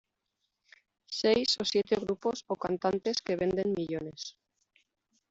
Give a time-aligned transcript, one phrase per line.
[1.19, 4.21] seis o siete grupos o cantantes que venden millones